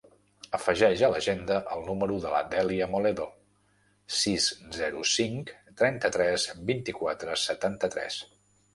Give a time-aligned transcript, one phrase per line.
[0.57, 3.29] Afegeix a l'agenda el número de la Dèlia Moledo:
[4.23, 4.49] sis,
[4.81, 8.23] zero, cinc, trenta-tres, vint-i-quatre, setanta-tres.